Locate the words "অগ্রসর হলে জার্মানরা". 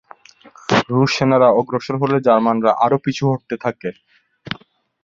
1.59-2.71